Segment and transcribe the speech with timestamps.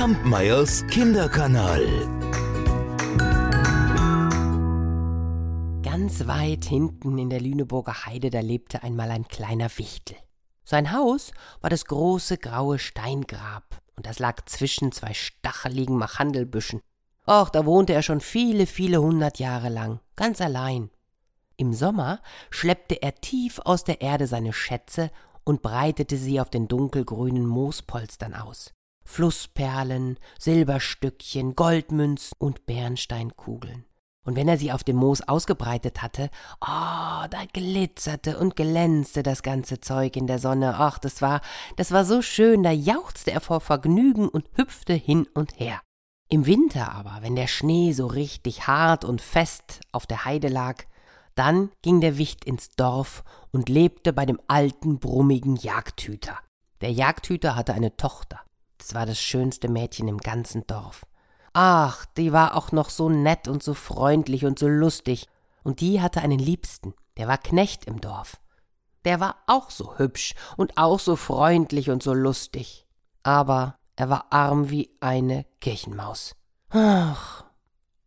[0.00, 1.84] Kampmeyers Kinderkanal.
[5.82, 10.16] Ganz weit hinten in der Lüneburger Heide, da lebte einmal ein kleiner Wichtel.
[10.64, 16.80] Sein Haus war das große graue Steingrab, und das lag zwischen zwei stacheligen Machandelbüschen.
[17.28, 20.88] Och, da wohnte er schon viele, viele hundert Jahre lang, ganz allein.
[21.58, 25.10] Im Sommer schleppte er tief aus der Erde seine Schätze
[25.44, 28.72] und breitete sie auf den dunkelgrünen Moospolstern aus.
[29.04, 33.84] Flussperlen, Silberstückchen, Goldmünzen und Bernsteinkugeln.
[34.24, 39.42] Und wenn er sie auf dem Moos ausgebreitet hatte, oh, da glitzerte und glänzte das
[39.42, 40.76] ganze Zeug in der Sonne.
[40.78, 41.40] Ach, das war,
[41.76, 45.80] das war so schön, da jauchzte er vor Vergnügen und hüpfte hin und her.
[46.28, 50.84] Im Winter aber, wenn der Schnee so richtig hart und fest auf der Heide lag,
[51.34, 56.38] dann ging der Wicht ins Dorf und lebte bei dem alten, brummigen Jagdhüter.
[56.82, 58.40] Der Jagdhüter hatte eine Tochter.
[58.80, 61.04] Das war das schönste Mädchen im ganzen Dorf.
[61.52, 65.28] Ach, die war auch noch so nett und so freundlich und so lustig.
[65.62, 68.40] Und die hatte einen Liebsten, der war Knecht im Dorf.
[69.04, 72.86] Der war auch so hübsch und auch so freundlich und so lustig.
[73.22, 76.34] Aber er war arm wie eine Kirchenmaus.
[76.70, 77.44] Ach.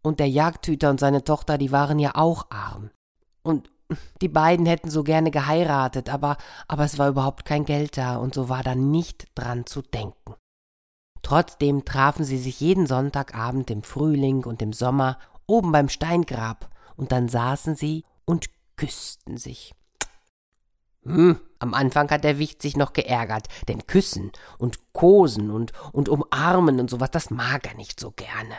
[0.01, 2.89] Und der Jagdhüter und seine Tochter, die waren ja auch arm.
[3.43, 3.69] Und
[4.21, 8.33] die beiden hätten so gerne geheiratet, aber, aber es war überhaupt kein Geld da und
[8.33, 10.33] so war da nicht dran zu denken.
[11.23, 17.11] Trotzdem trafen sie sich jeden Sonntagabend im Frühling und im Sommer oben beim Steingrab und
[17.11, 19.73] dann saßen sie und küssten sich.
[21.03, 26.07] Hm, am Anfang hat der Wicht sich noch geärgert, denn Küssen und Kosen und, und
[26.07, 28.55] Umarmen und sowas, das mag er nicht so gerne.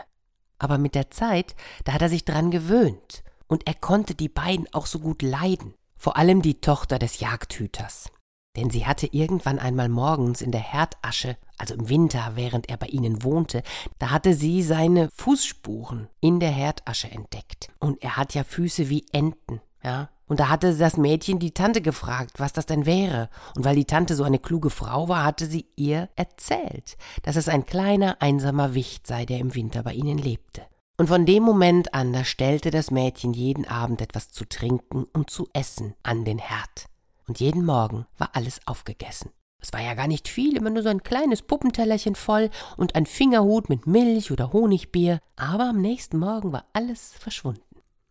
[0.59, 1.55] Aber mit der Zeit,
[1.85, 5.75] da hat er sich dran gewöhnt und er konnte die beiden auch so gut leiden,
[5.97, 8.11] vor allem die Tochter des Jagdhüters.
[8.57, 12.87] Denn sie hatte irgendwann einmal morgens in der Herdasche, also im Winter, während er bei
[12.87, 13.63] ihnen wohnte,
[13.99, 17.69] da hatte sie seine Fußspuren in der Herdasche entdeckt.
[17.81, 20.09] Und er hat ja Füße wie Enten, ja.
[20.27, 23.29] Und da hatte das Mädchen die Tante gefragt, was das denn wäre.
[23.57, 27.49] Und weil die Tante so eine kluge Frau war, hatte sie ihr erzählt, dass es
[27.49, 30.63] ein kleiner, einsamer Wicht sei, der im Winter bei ihnen lebte.
[30.97, 35.29] Und von dem Moment an, da stellte das Mädchen jeden Abend etwas zu trinken und
[35.29, 36.87] zu essen an den Herd.
[37.27, 39.31] Und jeden Morgen war alles aufgegessen.
[39.61, 43.07] Es war ja gar nicht viel, immer nur so ein kleines Puppentellerchen voll und ein
[43.07, 47.63] Fingerhut mit Milch oder Honigbier, aber am nächsten Morgen war alles verschwunden.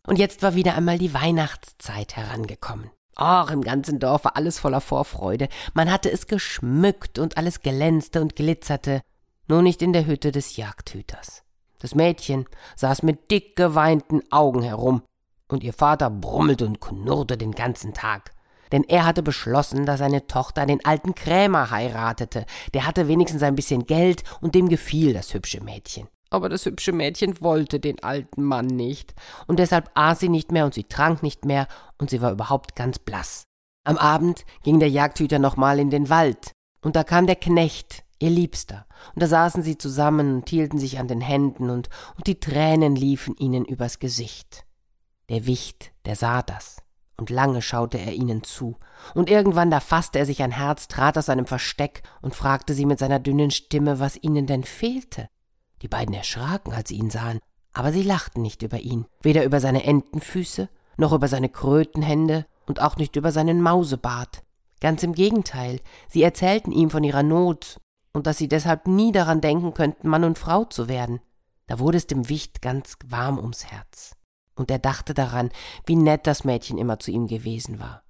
[0.08, 2.90] Und jetzt war wieder einmal die Weihnachtszeit herangekommen.
[3.16, 5.48] Ach, im ganzen Dorf war alles voller Vorfreude.
[5.76, 9.02] Man hatte es geschmückt und alles glänzte und glitzerte,
[9.48, 11.44] nur nicht in der Hütte des Jagdhüters.
[11.80, 12.46] Das Mädchen
[12.76, 15.04] saß mit dick geweinten Augen herum,
[15.50, 18.33] und ihr Vater brummelte und knurrte den ganzen Tag.
[18.74, 22.46] Denn er hatte beschlossen, dass seine Tochter den alten Krämer heiratete.
[22.74, 26.08] Der hatte wenigstens ein bisschen Geld und dem gefiel das hübsche Mädchen.
[26.32, 29.14] Aber das hübsche Mädchen wollte den alten Mann nicht,
[29.46, 31.68] und deshalb aß sie nicht mehr und sie trank nicht mehr,
[32.00, 33.44] und sie war überhaupt ganz blass.
[33.84, 38.32] Am Abend ging der Jagdhüter nochmal in den Wald, und da kam der Knecht, ihr
[38.32, 42.40] Liebster, und da saßen sie zusammen und hielten sich an den Händen, und, und die
[42.40, 44.66] Tränen liefen ihnen übers Gesicht.
[45.30, 46.78] Der Wicht, der sah das,
[47.18, 48.78] und lange schaute er ihnen zu,
[49.14, 52.86] und irgendwann da fasste er sich ein Herz, trat aus seinem Versteck und fragte sie
[52.86, 55.28] mit seiner dünnen Stimme, was ihnen denn fehlte.
[55.82, 57.40] Die beiden erschraken, als sie ihn sahen,
[57.74, 62.82] aber sie lachten nicht über ihn, weder über seine Entenfüße, noch über seine Krötenhände und
[62.82, 64.44] auch nicht über seinen Mausebart.
[64.80, 67.80] Ganz im Gegenteil, sie erzählten ihm von ihrer Not
[68.14, 71.20] und dass sie deshalb nie daran denken könnten, Mann und Frau zu werden.
[71.68, 74.16] Da wurde es dem Wicht ganz warm ums Herz.
[74.56, 75.50] Und er dachte daran,
[75.86, 78.04] wie nett das Mädchen immer zu ihm gewesen war.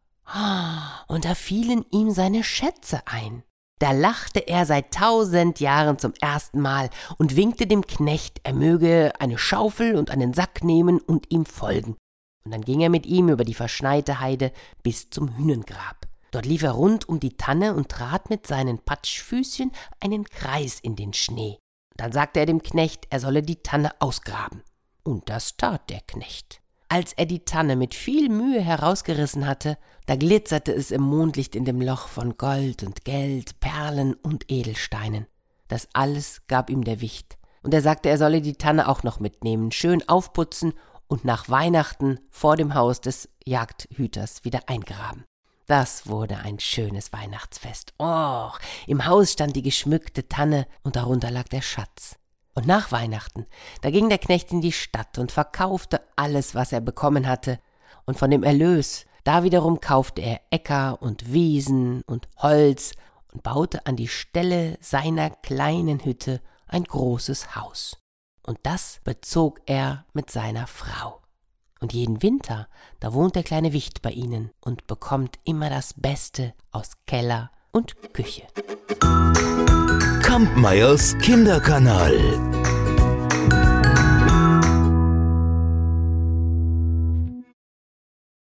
[1.08, 3.44] Und da fielen ihm seine Schätze ein.
[3.80, 9.12] Da lachte er seit tausend Jahren zum ersten Mal und winkte dem Knecht, er möge
[9.20, 11.98] eine Schaufel und einen Sack nehmen und ihm folgen.
[12.46, 14.52] Und dann ging er mit ihm über die verschneite Heide
[14.84, 16.08] bis zum Hühnengrab.
[16.32, 20.96] Dort lief er rund um die Tanne und trat mit seinen Patschfüßchen einen Kreis in
[20.96, 21.59] den Schnee.
[21.96, 24.64] Dann sagte er dem Knecht, er solle die Tanne ausgraben.
[25.03, 26.61] Und das tat der Knecht.
[26.88, 31.66] Als er die Tanne mit viel Mühe herausgerissen hatte, da glitzerte es im Mondlicht in
[31.66, 35.26] dem Loch von Gold und Geld, Perlen und Edelsteinen.
[35.67, 39.20] Das alles gab ihm der Wicht, und er sagte, er solle die Tanne auch noch
[39.20, 40.73] mitnehmen, schön aufputzen
[41.08, 45.23] und nach Weihnachten vor dem Haus des Jagdhüters wieder eingraben.
[45.66, 47.94] Das wurde ein schönes Weihnachtsfest.
[48.00, 52.17] Och, im Haus stand die geschmückte Tanne und darunter lag der Schatz.
[52.55, 53.46] Und nach Weihnachten,
[53.82, 57.59] da ging der Knecht in die Stadt und verkaufte alles, was er bekommen hatte,
[58.05, 62.91] und von dem Erlös, da wiederum kaufte er Äcker und Wiesen und Holz
[63.32, 67.97] und baute an die Stelle seiner kleinen Hütte ein großes Haus.
[68.46, 71.22] Und das bezog er mit seiner Frau.
[71.79, 72.67] Und jeden Winter,
[73.00, 78.14] da wohnt der kleine Wicht bei ihnen und bekommt immer das Beste aus Keller und
[78.14, 78.44] Küche.
[80.34, 82.53] Kampmeyers Kinderkanal.